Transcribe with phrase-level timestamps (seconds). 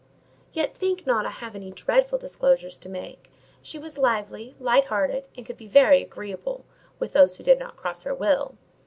[0.51, 3.29] Yet think not I have any dreadful disclosures to make:
[3.61, 6.65] she was lively, light hearted, and could be very agreeable,
[6.97, 8.55] with those who did not cross her will.